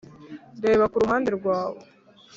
[0.65, 1.79] reba kuruhande rwawe